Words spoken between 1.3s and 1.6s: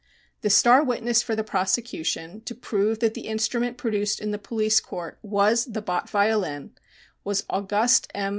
the